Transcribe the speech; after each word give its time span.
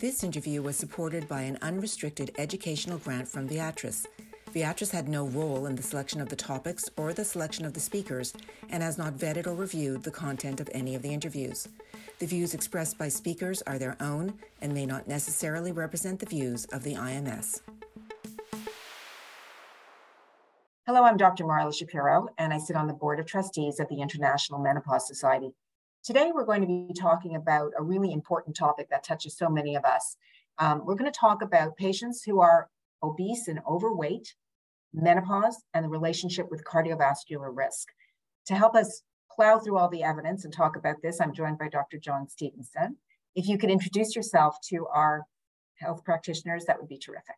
This 0.00 0.24
interview 0.24 0.62
was 0.62 0.78
supported 0.78 1.28
by 1.28 1.42
an 1.42 1.58
unrestricted 1.60 2.30
educational 2.38 2.96
grant 2.96 3.28
from 3.28 3.46
Viatris. 3.46 4.06
Viatris 4.50 4.90
had 4.90 5.10
no 5.10 5.26
role 5.26 5.66
in 5.66 5.76
the 5.76 5.82
selection 5.82 6.22
of 6.22 6.30
the 6.30 6.36
topics 6.36 6.88
or 6.96 7.12
the 7.12 7.22
selection 7.22 7.66
of 7.66 7.74
the 7.74 7.80
speakers 7.80 8.32
and 8.70 8.82
has 8.82 8.96
not 8.96 9.18
vetted 9.18 9.46
or 9.46 9.52
reviewed 9.52 10.02
the 10.02 10.10
content 10.10 10.58
of 10.58 10.70
any 10.72 10.94
of 10.94 11.02
the 11.02 11.12
interviews. 11.12 11.68
The 12.18 12.24
views 12.24 12.54
expressed 12.54 12.96
by 12.96 13.08
speakers 13.08 13.60
are 13.66 13.78
their 13.78 13.98
own 14.00 14.38
and 14.62 14.72
may 14.72 14.86
not 14.86 15.06
necessarily 15.06 15.70
represent 15.70 16.18
the 16.18 16.24
views 16.24 16.64
of 16.72 16.82
the 16.82 16.94
IMS. 16.94 17.60
Hello, 20.86 21.04
I'm 21.04 21.18
Dr. 21.18 21.44
Marla 21.44 21.76
Shapiro, 21.76 22.28
and 22.38 22.54
I 22.54 22.58
sit 22.58 22.74
on 22.74 22.86
the 22.86 22.94
Board 22.94 23.20
of 23.20 23.26
Trustees 23.26 23.78
of 23.78 23.88
the 23.90 24.00
International 24.00 24.60
Menopause 24.60 25.06
Society. 25.06 25.52
Today, 26.02 26.30
we're 26.34 26.46
going 26.46 26.62
to 26.62 26.66
be 26.66 26.94
talking 26.98 27.36
about 27.36 27.72
a 27.78 27.82
really 27.82 28.10
important 28.10 28.56
topic 28.56 28.88
that 28.88 29.04
touches 29.04 29.36
so 29.36 29.50
many 29.50 29.76
of 29.76 29.84
us. 29.84 30.16
Um, 30.58 30.82
we're 30.86 30.94
going 30.94 31.12
to 31.12 31.18
talk 31.18 31.42
about 31.42 31.76
patients 31.76 32.22
who 32.22 32.40
are 32.40 32.70
obese 33.02 33.48
and 33.48 33.60
overweight, 33.68 34.34
menopause, 34.94 35.62
and 35.74 35.84
the 35.84 35.90
relationship 35.90 36.50
with 36.50 36.64
cardiovascular 36.64 37.54
risk. 37.54 37.88
To 38.46 38.54
help 38.54 38.74
us 38.76 39.02
plow 39.30 39.58
through 39.58 39.76
all 39.76 39.90
the 39.90 40.02
evidence 40.02 40.44
and 40.46 40.54
talk 40.54 40.76
about 40.76 40.96
this, 41.02 41.20
I'm 41.20 41.34
joined 41.34 41.58
by 41.58 41.68
Dr. 41.68 41.98
John 41.98 42.26
Stevenson. 42.28 42.96
If 43.34 43.46
you 43.46 43.58
could 43.58 43.70
introduce 43.70 44.16
yourself 44.16 44.56
to 44.70 44.86
our 44.86 45.24
health 45.74 46.02
practitioners, 46.04 46.64
that 46.64 46.80
would 46.80 46.88
be 46.88 46.98
terrific. 46.98 47.36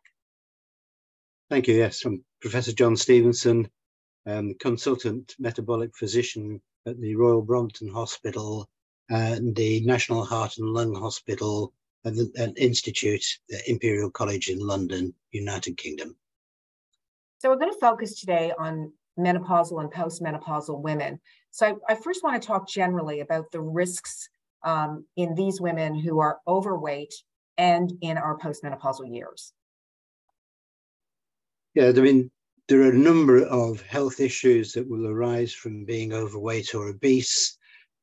Thank 1.49 1.67
you. 1.67 1.75
Yes, 1.75 2.05
I'm 2.05 2.23
Professor 2.39 2.71
John 2.71 2.95
Stevenson, 2.95 3.69
um, 4.25 4.55
consultant 4.57 5.35
metabolic 5.37 5.97
physician 5.97 6.61
at 6.85 6.99
the 6.99 7.15
Royal 7.15 7.41
Brompton 7.41 7.87
Hospital 7.87 8.69
and 9.09 9.55
the 9.55 9.81
National 9.81 10.23
Heart 10.23 10.57
and 10.57 10.69
Lung 10.69 10.93
Hospital 10.95 11.73
and, 12.03 12.15
the, 12.15 12.31
and 12.35 12.57
Institute, 12.57 13.25
the 13.49 13.59
Imperial 13.69 14.09
College 14.09 14.49
in 14.49 14.59
London, 14.59 15.13
United 15.31 15.77
Kingdom. 15.77 16.15
So 17.39 17.49
we're 17.49 17.57
going 17.57 17.73
to 17.73 17.79
focus 17.79 18.19
today 18.19 18.53
on 18.57 18.91
menopausal 19.19 19.81
and 19.81 19.91
postmenopausal 19.91 20.81
women. 20.81 21.19
So 21.51 21.79
I, 21.87 21.93
I 21.93 21.95
first 21.95 22.23
want 22.23 22.41
to 22.41 22.45
talk 22.45 22.67
generally 22.67 23.19
about 23.19 23.51
the 23.51 23.61
risks 23.61 24.29
um, 24.63 25.05
in 25.17 25.35
these 25.35 25.61
women 25.61 25.93
who 25.93 26.19
are 26.19 26.39
overweight 26.47 27.13
and 27.57 27.91
in 28.01 28.17
our 28.17 28.37
postmenopausal 28.37 29.13
years. 29.13 29.53
Yeah, 31.75 31.89
I 31.89 31.91
mean, 31.91 32.31
there 32.69 32.81
are 32.81 32.91
a 32.91 32.97
number 32.97 33.43
of 33.45 33.81
health 33.81 34.19
issues 34.21 34.71
that 34.71 34.89
will 34.89 35.07
arise 35.07 35.53
from 35.53 35.83
being 35.83 36.13
overweight 36.13 36.73
or 36.73 36.87
obese. 36.87 37.57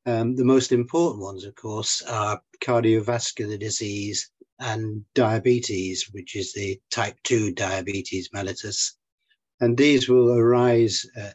Um, 0.05 0.35
the 0.35 0.45
most 0.45 0.71
important 0.71 1.23
ones, 1.23 1.45
of 1.45 1.55
course, 1.55 2.03
are 2.03 2.41
cardiovascular 2.61 3.59
disease 3.59 4.29
and 4.59 5.03
diabetes, 5.15 6.09
which 6.11 6.35
is 6.35 6.53
the 6.53 6.79
type 6.91 7.17
2 7.23 7.53
diabetes 7.53 8.29
mellitus. 8.29 8.93
And 9.59 9.75
these 9.75 10.07
will 10.07 10.31
arise 10.31 11.05
uh, 11.19 11.31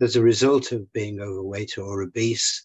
as 0.00 0.14
a 0.14 0.22
result 0.22 0.70
of 0.70 0.92
being 0.92 1.20
overweight 1.20 1.78
or 1.78 2.02
obese. 2.02 2.64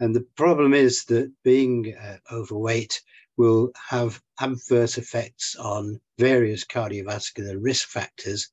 And 0.00 0.14
the 0.14 0.26
problem 0.36 0.72
is 0.72 1.04
that 1.04 1.30
being 1.44 1.94
uh, 1.94 2.16
overweight 2.32 3.02
will 3.36 3.70
have 3.88 4.22
adverse 4.40 4.96
effects 4.96 5.56
on 5.56 6.00
various 6.18 6.64
cardiovascular 6.64 7.56
risk 7.60 7.88
factors, 7.88 8.50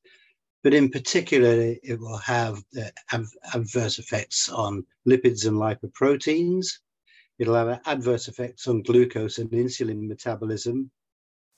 but 0.62 0.74
in 0.74 0.90
particular, 0.90 1.74
it 1.82 1.98
will 1.98 2.18
have 2.18 2.62
adverse 3.52 3.98
effects 3.98 4.48
on 4.48 4.84
lipids 5.08 5.46
and 5.46 5.56
lipoproteins. 5.56 6.66
It'll 7.38 7.54
have 7.54 7.80
adverse 7.86 8.28
effects 8.28 8.68
on 8.68 8.82
glucose 8.82 9.38
and 9.38 9.50
insulin 9.50 10.06
metabolism. 10.06 10.90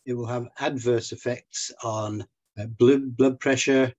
It 0.06 0.14
will 0.14 0.26
have 0.26 0.48
adverse 0.60 1.10
effects 1.10 1.72
on 1.82 2.24
uh, 2.58 2.66
blood, 2.66 3.40
pressure, 3.40 3.92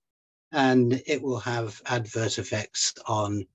and 0.52 1.02
it 1.06 1.20
will 1.20 1.40
have 1.40 1.82
adverse 1.86 2.38
effects 2.38 2.94
on 3.06 3.46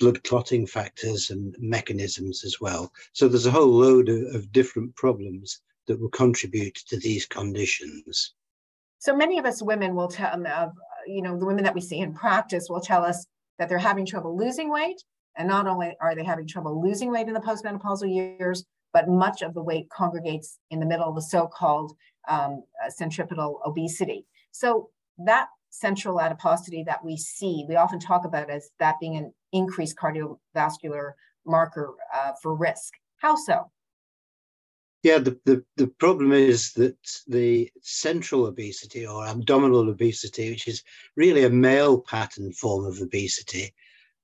blood 0.00 0.22
clotting 0.24 0.66
factors 0.66 1.30
and 1.30 1.56
mechanisms 1.58 2.44
as 2.44 2.60
well. 2.60 2.92
So 3.12 3.28
there's 3.28 3.46
a 3.46 3.50
whole 3.50 3.68
load 3.68 4.08
of, 4.08 4.34
of 4.34 4.52
different 4.52 4.94
problems 4.94 5.60
that 5.86 5.98
will 5.98 6.10
contribute 6.10 6.74
to 6.88 6.98
these 6.98 7.24
conditions. 7.24 8.34
So 8.98 9.16
many 9.16 9.38
of 9.38 9.46
us 9.46 9.62
women 9.62 9.94
will 9.94 10.08
tell, 10.08 10.34
um, 10.46 10.72
you 11.08 11.22
know, 11.22 11.38
the 11.38 11.46
women 11.46 11.64
that 11.64 11.74
we 11.74 11.80
see 11.80 11.98
in 11.98 12.14
practice 12.14 12.68
will 12.68 12.80
tell 12.80 13.04
us 13.04 13.26
that 13.58 13.68
they're 13.68 13.78
having 13.78 14.06
trouble 14.06 14.36
losing 14.36 14.70
weight. 14.70 15.02
And 15.36 15.48
not 15.48 15.66
only 15.66 15.96
are 16.00 16.14
they 16.14 16.24
having 16.24 16.46
trouble 16.46 16.82
losing 16.82 17.10
weight 17.10 17.28
in 17.28 17.34
the 17.34 17.40
postmenopausal 17.40 18.12
years, 18.12 18.64
but 18.92 19.08
much 19.08 19.42
of 19.42 19.54
the 19.54 19.62
weight 19.62 19.88
congregates 19.90 20.58
in 20.70 20.80
the 20.80 20.86
middle 20.86 21.08
of 21.08 21.14
the 21.14 21.22
so-called 21.22 21.92
um, 22.28 22.64
uh, 22.84 22.90
centripetal 22.90 23.60
obesity. 23.64 24.26
So 24.50 24.90
that 25.18 25.48
central 25.70 26.20
adiposity 26.20 26.82
that 26.84 27.04
we 27.04 27.16
see, 27.16 27.64
we 27.68 27.76
often 27.76 28.00
talk 28.00 28.24
about 28.24 28.50
as 28.50 28.70
that 28.80 28.96
being 29.00 29.16
an 29.16 29.32
increased 29.52 29.96
cardiovascular 29.96 31.12
marker 31.46 31.94
uh, 32.14 32.32
for 32.42 32.54
risk. 32.54 32.94
How 33.18 33.36
so? 33.36 33.70
Yeah, 35.04 35.18
the, 35.18 35.38
the, 35.44 35.64
the 35.76 35.86
problem 35.86 36.32
is 36.32 36.72
that 36.72 36.96
the 37.28 37.70
central 37.82 38.46
obesity 38.46 39.06
or 39.06 39.26
abdominal 39.26 39.88
obesity, 39.88 40.50
which 40.50 40.66
is 40.66 40.82
really 41.14 41.44
a 41.44 41.50
male 41.50 42.00
pattern 42.00 42.52
form 42.52 42.84
of 42.84 43.00
obesity, 43.00 43.72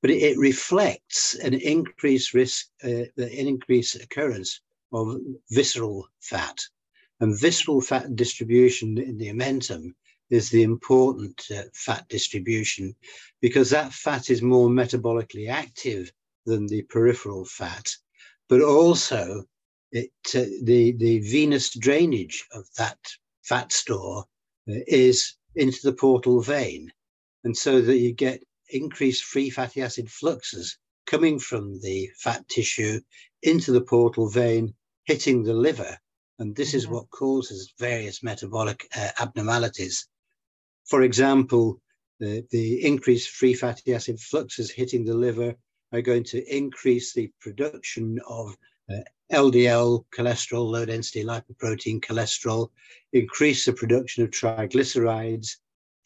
but 0.03 0.11
it, 0.11 0.23
it 0.23 0.39
reflects 0.39 1.37
an 1.37 1.55
increased 1.55 2.35
risk, 2.35 2.67
uh, 2.83 3.07
an 3.17 3.29
increased 3.29 3.95
occurrence 3.95 4.61
of 4.93 5.17
visceral 5.51 6.09
fat. 6.21 6.59
And 7.21 7.39
visceral 7.39 7.81
fat 7.81 8.17
distribution 8.17 8.99
in 8.99 9.17
the 9.17 9.29
omentum 9.29 9.95
is 10.29 10.51
the 10.51 10.65
important 10.65 11.41
uh, 11.57 11.63
fat 11.73 12.09
distribution 12.09 12.97
because 13.41 13.71
that 13.71 13.93
fat 13.93 14.29
is 14.29 14.43
more 14.43 14.69
metabolically 14.69 15.49
active 15.49 16.13
than 16.47 16.67
the 16.67 16.83
peripheral 16.83 17.45
fat, 17.45 17.89
but 18.49 18.61
also 18.61 19.45
it, 19.95 20.11
uh, 20.35 20.51
the, 20.65 20.93
the 20.99 21.21
venous 21.21 21.71
drainage 21.71 22.45
of 22.53 22.65
that 22.77 22.99
fat 23.43 23.73
store 23.73 24.25
uh, 24.69 24.83
is 24.87 25.37
into 25.55 25.79
the 25.85 25.93
portal 25.93 26.41
vein. 26.41 26.91
And 27.45 27.57
so 27.57 27.81
that 27.81 27.99
you 27.99 28.13
get 28.13 28.43
increased 28.69 29.23
free 29.25 29.51
fatty 29.51 29.83
acid 29.83 30.11
fluxes 30.11 30.77
coming 31.07 31.39
from 31.39 31.81
the 31.81 32.11
fat 32.19 32.49
tissue 32.49 33.01
into 33.43 33.71
the 33.71 33.83
portal 33.83 34.29
vein, 34.29 34.75
hitting 35.05 35.45
the 35.45 35.55
liver. 35.55 35.99
And 36.41 36.57
this 36.57 36.71
mm-hmm. 36.71 36.79
is 36.79 36.89
what 36.89 37.11
causes 37.11 37.73
various 37.79 38.23
metabolic 38.23 38.89
uh, 38.97 39.11
abnormalities. 39.21 40.09
For 40.87 41.03
example, 41.03 41.81
the, 42.19 42.45
the 42.51 42.85
increased 42.85 43.29
free 43.29 43.55
fatty 43.55 43.95
acid 43.95 44.19
fluxes 44.19 44.73
hitting 44.73 45.05
the 45.05 45.15
liver 45.15 45.55
are 45.93 46.03
going 46.03 46.25
to 46.25 46.57
increase 46.57 47.13
the 47.13 47.31
production 47.41 48.19
of 48.27 48.57
LDL 49.33 50.05
cholesterol, 50.15 50.71
low 50.71 50.85
density 50.85 51.25
lipoprotein 51.25 52.01
cholesterol, 52.01 52.69
increase 53.13 53.65
the 53.65 53.73
production 53.73 54.23
of 54.23 54.31
triglycerides, 54.31 55.57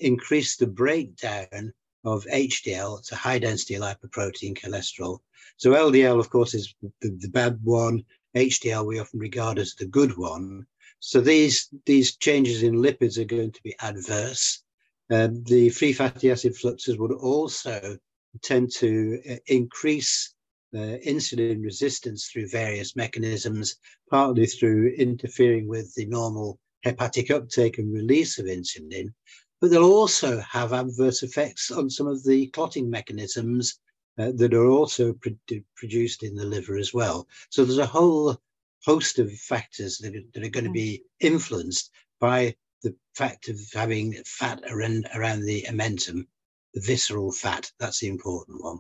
increase 0.01 0.57
the 0.57 0.67
breakdown 0.67 1.73
of 2.05 2.25
HDL, 2.33 3.01
it's 3.01 3.13
a 3.13 3.17
high 3.17 3.39
density 3.39 3.75
lipoprotein 3.75 4.57
cholesterol. 4.57 5.19
So 5.57 5.73
LDL, 5.73 6.21
of 6.21 6.31
course, 6.31 6.55
is 6.55 6.75
the, 7.01 7.11
the 7.11 7.29
bad 7.29 7.59
one. 7.65 8.05
HDL 8.37 8.87
we 8.87 9.01
often 9.01 9.19
regard 9.19 9.59
as 9.59 9.75
the 9.75 9.87
good 9.87 10.17
one. 10.17 10.67
So 11.01 11.21
these, 11.21 11.69
these 11.87 12.17
changes 12.17 12.63
in 12.63 12.75
lipids 12.75 13.19
are 13.19 13.25
going 13.25 13.53
to 13.53 13.63
be 13.63 13.75
adverse. 13.81 14.63
Um, 15.11 15.43
the 15.45 15.71
free 15.71 15.93
fatty 15.93 16.31
acid 16.31 16.57
fluxes 16.57 16.99
would 16.99 17.13
also 17.13 17.99
tend 18.43 18.71
to 18.77 19.21
uh, 19.29 19.37
increase 19.47 20.35
uh, 20.75 20.99
insulin 21.07 21.63
resistance 21.63 22.29
through 22.29 22.49
various 22.49 22.95
mechanisms, 22.95 23.77
partly 24.11 24.47
through 24.47 24.95
interfering 24.99 25.67
with 25.67 25.95
the 25.95 26.07
normal 26.07 26.59
hepatic 26.83 27.31
uptake 27.31 27.79
and 27.79 27.93
release 27.93 28.39
of 28.39 28.47
insulin, 28.47 29.13
but 29.61 29.71
they'll 29.71 29.85
also 29.85 30.41
have 30.41 30.73
adverse 30.73 31.23
effects 31.23 31.71
on 31.71 31.91
some 31.91 32.07
of 32.07 32.25
the 32.25 32.47
clotting 32.49 32.89
mechanisms 32.89 33.79
uh, 34.19 34.33
that 34.35 34.55
are 34.55 34.69
also 34.69 35.13
pro- 35.15 35.37
produced 35.77 36.23
in 36.23 36.35
the 36.35 36.45
liver 36.45 36.77
as 36.77 36.95
well. 36.95 37.27
So 37.51 37.65
there's 37.65 37.79
a 37.79 37.87
whole 37.87 38.37
host 38.85 39.19
of 39.19 39.33
factors 39.33 39.99
that 39.99 40.15
are, 40.15 40.23
that 40.35 40.45
are 40.45 40.51
going 40.51 40.65
to 40.65 40.71
be 40.71 41.03
influenced 41.21 41.91
by 42.21 42.55
the 42.83 42.95
fact 43.15 43.49
of 43.49 43.59
having 43.75 44.15
fat 44.25 44.63
around, 44.71 45.09
around 45.15 45.45
the 45.45 45.67
omentum, 45.69 46.27
the 46.75 46.81
visceral 46.81 47.33
fat. 47.33 47.71
That's 47.81 48.01
the 48.01 48.09
important 48.09 48.63
one. 48.63 48.79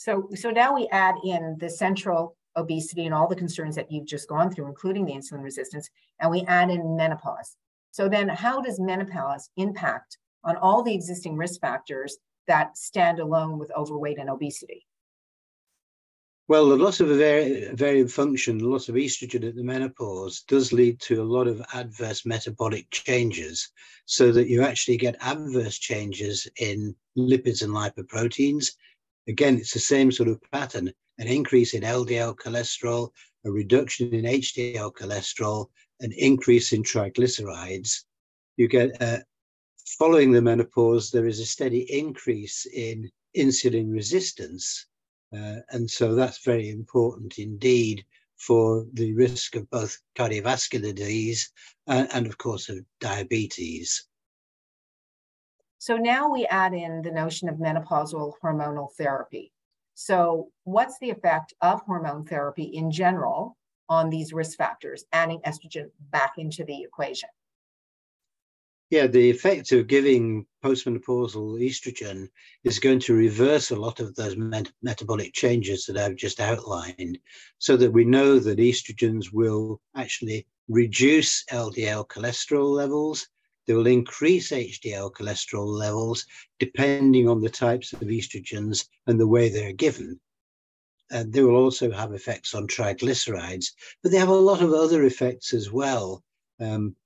So, 0.00 0.30
so 0.34 0.48
now 0.48 0.74
we 0.74 0.88
add 0.88 1.16
in 1.24 1.58
the 1.60 1.68
central 1.68 2.34
obesity 2.56 3.04
and 3.04 3.14
all 3.14 3.28
the 3.28 3.36
concerns 3.36 3.76
that 3.76 3.92
you've 3.92 4.06
just 4.06 4.30
gone 4.30 4.50
through, 4.50 4.66
including 4.66 5.04
the 5.04 5.12
insulin 5.12 5.42
resistance, 5.42 5.90
and 6.20 6.30
we 6.30 6.40
add 6.48 6.70
in 6.70 6.96
menopause. 6.96 7.54
So 7.90 8.08
then 8.08 8.26
how 8.30 8.62
does 8.62 8.80
menopause 8.80 9.50
impact 9.58 10.16
on 10.42 10.56
all 10.56 10.82
the 10.82 10.94
existing 10.94 11.36
risk 11.36 11.60
factors 11.60 12.16
that 12.46 12.78
stand 12.78 13.18
alone 13.18 13.58
with 13.58 13.70
overweight 13.76 14.16
and 14.18 14.30
obesity? 14.30 14.86
Well, 16.48 16.70
the 16.70 16.78
loss 16.78 17.00
of 17.00 17.10
ovarian 17.10 18.08
function, 18.08 18.56
the 18.56 18.68
loss 18.68 18.88
of 18.88 18.94
estrogen 18.94 19.46
at 19.46 19.54
the 19.54 19.62
menopause 19.62 20.44
does 20.48 20.72
lead 20.72 20.98
to 21.02 21.20
a 21.20 21.30
lot 21.36 21.46
of 21.46 21.62
adverse 21.74 22.24
metabolic 22.24 22.90
changes 22.90 23.68
so 24.06 24.32
that 24.32 24.48
you 24.48 24.62
actually 24.62 24.96
get 24.96 25.14
adverse 25.20 25.78
changes 25.78 26.48
in 26.58 26.96
lipids 27.18 27.62
and 27.62 27.72
lipoproteins. 27.72 28.70
Again, 29.28 29.58
it's 29.58 29.72
the 29.72 29.80
same 29.80 30.10
sort 30.10 30.28
of 30.28 30.40
pattern, 30.52 30.92
an 31.18 31.26
increase 31.26 31.74
in 31.74 31.82
LDL 31.82 32.36
cholesterol, 32.36 33.10
a 33.44 33.50
reduction 33.50 34.12
in 34.14 34.24
HDL 34.24 34.92
cholesterol, 34.92 35.66
an 36.00 36.12
increase 36.12 36.72
in 36.72 36.82
triglycerides. 36.82 38.04
You 38.56 38.68
get, 38.68 39.00
uh, 39.00 39.18
following 39.98 40.32
the 40.32 40.42
menopause, 40.42 41.10
there 41.10 41.26
is 41.26 41.40
a 41.40 41.46
steady 41.46 41.80
increase 41.92 42.66
in 42.66 43.10
insulin 43.36 43.92
resistance 43.92 44.86
uh, 45.32 45.60
and 45.70 45.88
so 45.88 46.14
that's 46.14 46.44
very 46.44 46.70
important 46.70 47.38
indeed 47.38 48.04
for 48.36 48.86
the 48.94 49.14
risk 49.14 49.54
of 49.54 49.70
both 49.70 49.96
cardiovascular 50.16 50.94
disease 50.94 51.50
and, 51.86 52.08
and, 52.12 52.26
of 52.26 52.38
course, 52.38 52.68
of 52.68 52.84
diabetes. 53.00 54.08
So 55.80 55.96
now 55.96 56.28
we 56.30 56.44
add 56.44 56.74
in 56.74 57.00
the 57.00 57.10
notion 57.10 57.48
of 57.48 57.56
menopausal 57.56 58.34
hormonal 58.44 58.92
therapy. 58.98 59.50
So, 59.94 60.50
what's 60.64 60.98
the 60.98 61.08
effect 61.08 61.54
of 61.62 61.80
hormone 61.80 62.26
therapy 62.26 62.64
in 62.64 62.90
general 62.90 63.56
on 63.88 64.10
these 64.10 64.34
risk 64.34 64.58
factors, 64.58 65.06
adding 65.10 65.40
estrogen 65.40 65.90
back 65.98 66.34
into 66.36 66.64
the 66.64 66.82
equation? 66.82 67.30
Yeah, 68.90 69.06
the 69.06 69.30
effect 69.30 69.72
of 69.72 69.86
giving 69.86 70.44
postmenopausal 70.62 71.58
estrogen 71.66 72.28
is 72.62 72.78
going 72.78 73.00
to 73.00 73.14
reverse 73.14 73.70
a 73.70 73.76
lot 73.76 74.00
of 74.00 74.14
those 74.14 74.36
met- 74.36 74.72
metabolic 74.82 75.32
changes 75.32 75.86
that 75.86 75.96
I've 75.96 76.16
just 76.16 76.40
outlined, 76.40 77.18
so 77.56 77.78
that 77.78 77.90
we 77.90 78.04
know 78.04 78.38
that 78.38 78.58
estrogens 78.58 79.32
will 79.32 79.80
actually 79.96 80.46
reduce 80.68 81.42
LDL 81.50 82.06
cholesterol 82.06 82.68
levels. 82.68 83.26
They 83.70 83.76
will 83.76 83.86
increase 83.86 84.50
HDL 84.50 85.12
cholesterol 85.12 85.64
levels 85.64 86.26
depending 86.58 87.28
on 87.28 87.40
the 87.40 87.48
types 87.48 87.92
of 87.92 88.00
estrogens 88.00 88.84
and 89.06 89.20
the 89.20 89.28
way 89.28 89.48
they're 89.48 89.72
given. 89.72 90.18
And 91.08 91.32
they 91.32 91.44
will 91.44 91.54
also 91.54 91.92
have 91.92 92.12
effects 92.12 92.52
on 92.52 92.66
triglycerides, 92.66 93.66
but 94.02 94.10
they 94.10 94.18
have 94.18 94.28
a 94.28 94.34
lot 94.34 94.60
of 94.60 94.72
other 94.72 95.04
effects 95.04 95.54
as 95.54 95.70
well. 95.70 96.24
Um, 96.58 96.96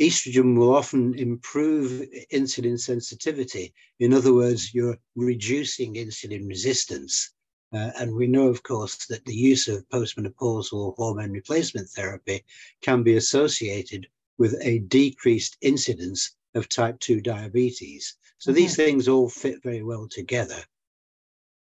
estrogen 0.00 0.56
will 0.56 0.74
often 0.74 1.18
improve 1.18 2.08
insulin 2.32 2.80
sensitivity. 2.80 3.74
In 4.00 4.14
other 4.14 4.32
words, 4.32 4.72
you're 4.72 4.96
reducing 5.16 5.96
insulin 5.96 6.48
resistance. 6.48 7.34
Uh, 7.74 7.90
and 7.98 8.14
we 8.14 8.26
know, 8.26 8.48
of 8.48 8.62
course, 8.62 9.04
that 9.08 9.26
the 9.26 9.36
use 9.36 9.68
of 9.68 9.86
postmenopausal 9.90 10.96
hormone 10.96 11.32
replacement 11.32 11.90
therapy 11.90 12.42
can 12.80 13.02
be 13.02 13.16
associated 13.16 14.06
with 14.38 14.56
a 14.62 14.80
decreased 14.80 15.56
incidence 15.60 16.34
of 16.54 16.68
type 16.68 16.98
2 17.00 17.20
diabetes. 17.20 18.16
So 18.38 18.50
mm-hmm. 18.50 18.56
these 18.56 18.76
things 18.76 19.08
all 19.08 19.28
fit 19.28 19.62
very 19.62 19.82
well 19.82 20.08
together. 20.10 20.62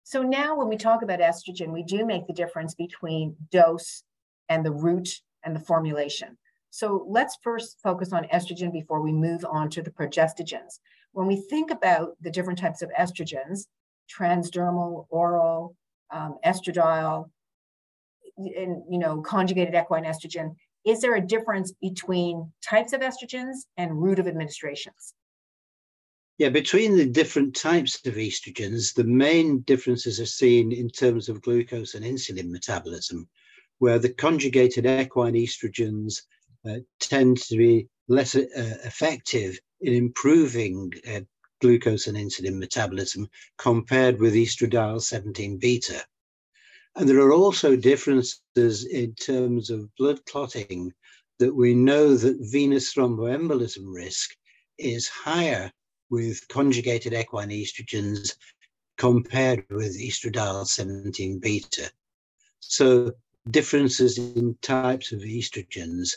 So 0.05 0.23
now, 0.23 0.57
when 0.57 0.69
we 0.69 0.77
talk 0.77 1.03
about 1.03 1.21
estrogen, 1.21 1.73
we 1.73 1.85
do 1.85 2.05
make 2.05 2.27
the 2.27 2.33
difference 2.33 2.75
between 2.75 3.37
dose 3.53 4.03
and 4.49 4.67
the 4.67 4.73
route 4.73 5.21
and 5.45 5.55
the 5.55 5.61
formulation. 5.61 6.37
So 6.71 7.07
let's 7.09 7.39
first 7.43 7.79
focus 7.83 8.13
on 8.13 8.25
estrogen 8.33 8.73
before 8.73 9.01
we 9.01 9.13
move 9.13 9.45
on 9.49 9.71
to 9.71 9.83
the 9.83 9.91
progestogens. 9.91 10.79
When 11.13 11.27
we 11.27 11.37
think 11.37 11.71
about 11.71 12.17
the 12.21 12.31
different 12.31 12.59
types 12.59 12.83
of 12.83 12.91
estrogens, 12.99 13.67
transdermal, 14.13 15.07
oral, 15.11 15.77
um, 16.11 16.39
estradiol, 16.45 17.31
and 18.37 18.83
you 18.91 18.99
know, 18.99 19.21
conjugated 19.21 19.75
equine 19.75 20.05
estrogen, 20.05 20.55
is 20.85 21.01
there 21.01 21.15
a 21.15 21.27
difference 21.27 21.73
between 21.81 22.53
types 22.67 22.93
of 22.93 23.01
estrogens 23.01 23.67
and 23.77 24.01
route 24.01 24.19
of 24.19 24.27
administrations? 24.27 25.15
Yeah, 26.39 26.49
between 26.49 26.97
the 26.97 27.07
different 27.07 27.55
types 27.55 28.07
of 28.07 28.15
estrogens, 28.15 28.95
the 28.95 29.05
main 29.05 29.61
differences 29.61 30.19
are 30.21 30.27
seen 30.27 30.73
in 30.73 30.89
terms 30.89 31.29
of 31.29 31.43
glucose 31.43 31.95
and 31.95 32.05
insulin 32.05 32.51
metabolism, 32.51 33.29
where 33.79 33.99
the 33.99 34.09
conjugated 34.09 34.87
equine 34.87 35.35
estrogens 35.35 36.23
uh, 36.67 36.77
tend 36.99 37.39
to 37.43 37.57
be 37.57 37.89
less 38.09 38.35
uh, 38.35 38.43
effective 38.57 39.61
in 39.83 39.93
improving 39.93 40.93
uh, 41.07 41.21
glucose 41.61 42.07
and 42.07 42.17
insulin 42.17 42.59
metabolism 42.59 43.29
compared 43.59 44.19
with 44.19 44.35
estradiol 44.35 45.01
17 45.01 45.59
beta. 45.59 46.03
And 47.01 47.09
there 47.09 47.21
are 47.21 47.33
also 47.33 47.77
differences 47.77 48.85
in 48.85 49.15
terms 49.15 49.71
of 49.71 49.89
blood 49.97 50.23
clotting 50.27 50.93
that 51.39 51.55
we 51.55 51.73
know 51.73 52.15
that 52.15 52.37
venous 52.41 52.93
thromboembolism 52.93 53.91
risk 53.91 54.37
is 54.77 55.09
higher 55.09 55.73
with 56.11 56.47
conjugated 56.49 57.15
equine 57.15 57.49
estrogens 57.49 58.37
compared 58.99 59.65
with 59.71 59.99
estradiol 59.99 60.67
17 60.67 61.39
beta. 61.39 61.91
So 62.61 63.13
differences 63.51 64.19
in 64.19 64.59
types 64.61 65.11
of 65.11 65.21
estrogens 65.21 66.17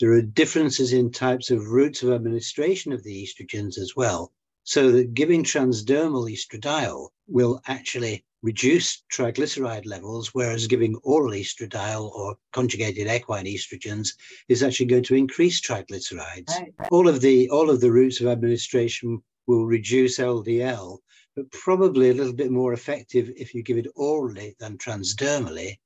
there 0.00 0.12
are 0.12 0.22
differences 0.22 0.94
in 0.94 1.12
types 1.12 1.50
of 1.50 1.66
routes 1.66 2.02
of 2.02 2.10
administration 2.10 2.94
of 2.94 3.02
the 3.04 3.22
estrogens 3.22 3.76
as 3.76 3.92
well, 3.94 4.32
so 4.64 4.92
that 4.92 5.12
giving 5.12 5.44
transdermal 5.44 6.32
estradiol 6.32 7.10
will 7.32 7.60
actually 7.66 8.24
reduce 8.42 9.04
triglyceride 9.12 9.86
levels, 9.86 10.34
whereas 10.34 10.66
giving 10.66 10.96
oral 11.04 11.32
estradiol 11.32 12.10
or 12.12 12.36
conjugated 12.52 13.06
equine 13.06 13.46
estrogens 13.46 14.10
is 14.48 14.62
actually 14.62 14.86
going 14.86 15.04
to 15.04 15.14
increase 15.14 15.60
triglycerides. 15.60 16.50
Right. 16.50 16.74
All 16.90 17.08
of 17.08 17.20
the 17.20 17.48
all 17.50 17.70
of 17.70 17.80
the 17.80 17.90
routes 17.90 18.20
of 18.20 18.26
administration 18.26 19.22
will 19.46 19.64
reduce 19.64 20.18
LDL, 20.18 20.98
but 21.34 21.50
probably 21.52 22.10
a 22.10 22.14
little 22.14 22.34
bit 22.34 22.50
more 22.50 22.72
effective 22.72 23.30
if 23.36 23.54
you 23.54 23.62
give 23.62 23.78
it 23.78 23.86
orally 23.94 24.54
than 24.58 24.76
transdermally. 24.76 25.78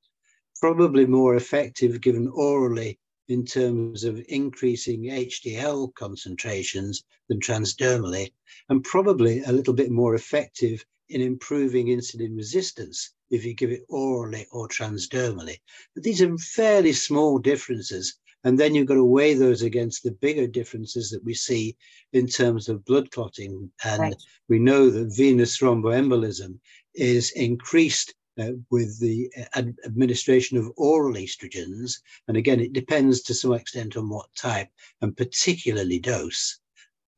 Probably 0.60 1.06
more 1.06 1.36
effective 1.36 2.00
given 2.00 2.28
orally 2.28 2.98
in 3.28 3.44
terms 3.44 4.04
of 4.04 4.24
increasing 4.28 5.04
HDL 5.04 5.92
concentrations 5.94 7.04
than 7.28 7.40
transdermally, 7.40 8.32
and 8.68 8.82
probably 8.82 9.42
a 9.42 9.52
little 9.52 9.74
bit 9.74 9.90
more 9.90 10.14
effective 10.14 10.84
in 11.08 11.20
improving 11.20 11.86
insulin 11.86 12.36
resistance 12.36 13.12
if 13.30 13.44
you 13.44 13.54
give 13.54 13.70
it 13.70 13.84
orally 13.88 14.46
or 14.52 14.68
transdermally. 14.68 15.56
But 15.94 16.04
these 16.04 16.22
are 16.22 16.36
fairly 16.38 16.92
small 16.92 17.38
differences. 17.38 18.16
And 18.44 18.58
then 18.58 18.74
you've 18.74 18.86
got 18.86 18.94
to 18.94 19.04
weigh 19.04 19.34
those 19.34 19.62
against 19.62 20.02
the 20.02 20.12
bigger 20.12 20.46
differences 20.46 21.10
that 21.10 21.24
we 21.24 21.34
see 21.34 21.76
in 22.12 22.26
terms 22.28 22.68
of 22.68 22.84
blood 22.84 23.10
clotting. 23.10 23.70
And 23.82 24.00
right. 24.00 24.16
we 24.48 24.58
know 24.58 24.88
that 24.90 25.16
venous 25.16 25.58
thromboembolism 25.58 26.58
is 26.94 27.32
increased 27.32 28.14
uh, 28.38 28.52
with 28.70 29.00
the 29.00 29.30
uh, 29.36 29.44
ad- 29.54 29.76
administration 29.84 30.58
of 30.58 30.70
oral 30.76 31.14
estrogens. 31.14 31.94
And 32.28 32.36
again, 32.36 32.60
it 32.60 32.72
depends 32.72 33.22
to 33.22 33.34
some 33.34 33.52
extent 33.52 33.96
on 33.96 34.08
what 34.08 34.28
type 34.36 34.68
and 35.00 35.16
particularly 35.16 35.98
dose. 35.98 36.60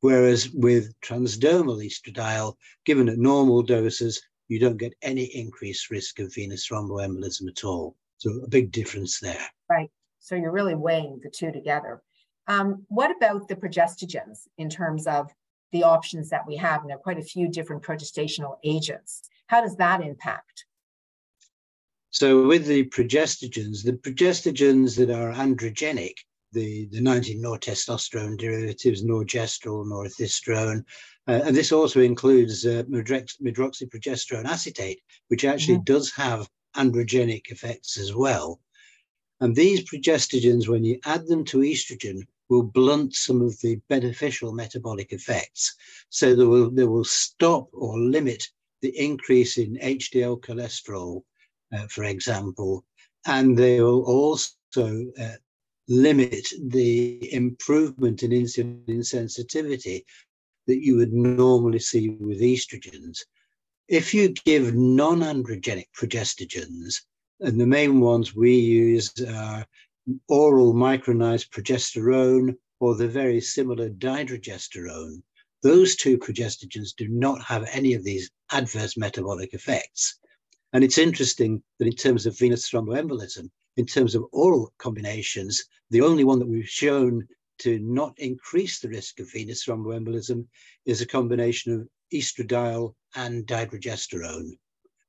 Whereas 0.01 0.51
with 0.51 0.99
transdermal 1.01 1.85
estradiol, 1.85 2.55
given 2.85 3.09
at 3.09 3.19
normal 3.19 3.63
doses, 3.63 4.21
you 4.49 4.59
don't 4.59 4.77
get 4.77 4.95
any 5.03 5.25
increased 5.25 5.91
risk 5.91 6.21
of 6.21 6.35
venous 6.35 6.69
thromboembolism 6.69 7.49
at 7.49 7.65
all. 7.65 7.97
So 8.19 8.31
a 8.45 8.49
big 8.49 8.73
difference 8.73 9.21
there. 9.21 9.45
Right. 9.69 9.91
So 10.21 10.35
you're 10.35 10.53
really 10.53 10.75
weighing 10.75 11.21
the 11.23 11.31
two 11.31 11.53
together. 11.53 12.03
Um, 12.47 12.85
what 12.89 13.15
about 13.15 13.49
the 13.49 13.57
progestogens 13.57 14.47
in 14.57 14.71
terms 14.71 15.07
of 15.07 15.31
the 15.73 15.83
options 15.83 16.31
that 16.31 16.47
we 16.47 16.57
have? 16.57 16.81
And 16.81 16.91
there 16.91 16.97
are 16.97 17.01
quite 17.01 17.19
a 17.19 17.23
few 17.23 17.49
different 17.49 17.83
progestational 17.83 18.57
agents. 18.65 19.29
How 19.49 19.61
does 19.61 19.77
that 19.77 20.01
impact 20.01 20.65
so 22.11 22.47
with 22.47 22.67
the 22.67 22.85
progestogens, 22.87 23.85
the 23.85 23.93
progestogens 23.93 24.97
that 24.97 25.11
are 25.11 25.33
androgenic, 25.33 26.15
the, 26.53 26.87
the 26.87 27.01
19 27.01 27.43
nortestosterone 27.43 28.39
derivatives, 28.39 29.05
norgestrel, 29.05 29.87
norethisterone, 29.87 30.85
uh, 31.27 31.43
and 31.45 31.55
this 31.55 31.73
also 31.73 32.01
includes 32.01 32.65
uh, 32.65 32.83
medroxyprogesterone 32.85 34.47
acetate, 34.47 35.01
which 35.29 35.45
actually 35.45 35.75
mm-hmm. 35.75 35.93
does 35.93 36.13
have 36.13 36.49
androgenic 36.77 37.51
effects 37.51 37.99
as 37.99 38.15
well. 38.15 38.61
And 39.41 39.55
these 39.55 39.89
progestogens, 39.89 40.69
when 40.69 40.85
you 40.85 40.99
add 41.05 41.27
them 41.27 41.45
to 41.47 41.59
estrogen, 41.59 42.23
will 42.49 42.63
blunt 42.63 43.15
some 43.15 43.43
of 43.43 43.61
the 43.61 43.77
beneficial 43.89 44.53
metabolic 44.53 45.13
effects. 45.13 45.77
So 46.09 46.35
they 46.35 46.45
will, 46.45 46.71
they 46.71 46.85
will 46.85 47.05
stop 47.05 47.69
or 47.73 47.99
limit 47.99 48.49
the 48.81 48.97
increase 48.99 49.59
in 49.59 49.77
HDL 49.77 50.41
cholesterol 50.41 51.23
uh, 51.73 51.87
for 51.89 52.05
example, 52.05 52.85
and 53.27 53.57
they 53.57 53.81
will 53.81 54.03
also 54.05 55.07
uh, 55.21 55.37
limit 55.89 56.47
the 56.61 57.33
improvement 57.33 58.23
in 58.23 58.31
insulin 58.31 59.05
sensitivity 59.05 60.05
that 60.67 60.85
you 60.85 60.97
would 60.97 61.13
normally 61.13 61.79
see 61.79 62.11
with 62.11 62.41
estrogens. 62.41 63.25
If 63.89 64.13
you 64.13 64.29
give 64.29 64.75
non 64.75 65.21
androgenic 65.21 65.87
progestogens, 65.99 67.01
And 67.41 67.61
the 67.61 67.67
main 67.67 68.01
ones 68.01 68.35
we 68.35 68.55
use 68.55 69.13
are 69.27 69.65
oral 70.29 70.75
micronized 70.75 71.51
progesterone 71.51 72.57
or 72.81 72.95
the 72.95 73.09
very 73.09 73.41
similar 73.41 73.89
dydrogesterone. 73.89 75.23
Those 75.63 75.97
two 75.97 76.19
progestogens 76.19 76.95
do 76.97 77.09
not 77.09 77.43
have 77.43 77.69
any 77.73 77.95
of 77.95 78.05
these 78.05 78.31
adverse 78.51 78.97
metabolic 78.97 79.55
effects. 79.55 80.19
And 80.73 80.85
it's 80.85 80.99
interesting 80.99 81.63
that 81.79 81.87
in 81.87 81.95
terms 81.95 82.27
of 82.27 82.39
venous 82.39 82.69
thromboembolism, 82.69 83.49
in 83.77 83.87
terms 83.87 84.15
of 84.15 84.25
oral 84.33 84.73
combinations, 84.79 85.65
the 85.91 86.03
only 86.03 86.25
one 86.25 86.39
that 86.39 86.49
we've 86.49 86.69
shown 86.69 87.27
to 87.59 87.79
not 87.81 88.15
increase 88.19 88.79
the 88.79 88.89
risk 88.89 89.19
of 89.21 89.33
venous 89.33 89.65
thromboembolism 89.65 90.47
is 90.85 91.01
a 91.01 91.07
combination 91.07 91.73
of 91.73 91.89
estradiol 92.13 92.95
and 93.17 93.47
dydrogesterone. 93.47 94.51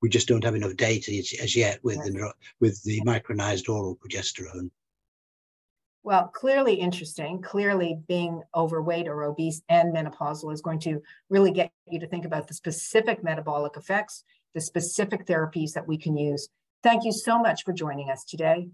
We 0.01 0.09
just 0.09 0.27
don't 0.27 0.43
have 0.43 0.55
enough 0.55 0.75
data 0.77 1.11
as 1.11 1.55
yet 1.55 1.79
with 1.83 1.97
the 1.97 2.33
with 2.61 2.81
the 2.83 3.01
micronized 3.01 3.67
oral 3.67 3.97
progesterone. 3.97 4.69
Well, 6.03 6.27
clearly 6.27 6.75
interesting. 6.75 7.41
Clearly, 7.41 7.99
being 8.07 8.41
overweight 8.55 9.07
or 9.09 9.23
obese 9.23 9.61
and 9.67 9.93
menopausal 9.93 10.53
is 10.53 10.61
going 10.61 10.79
to 10.79 11.01
really 11.29 11.51
get 11.51 11.71
you 11.87 11.99
to 11.99 12.07
think 12.07 12.23
about 12.23 12.47
the 12.47 12.53
specific 12.53 13.21
metabolic 13.23 13.75
effects, 13.75 14.23
the 14.53 14.62
specific 14.62 15.25
therapies 15.25 15.74
that 15.74 15.88
we 15.88 15.98
can 15.98 16.18
use. 16.18 16.50
Thank 16.84 17.03
you 17.03 17.12
so 17.12 17.39
much 17.39 17.63
for 17.63 17.74
joining 17.74 18.10
us 18.10 18.24
today. 18.24 18.70